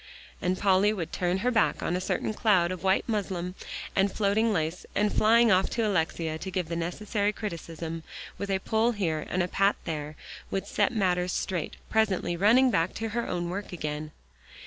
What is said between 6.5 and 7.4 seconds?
the necessary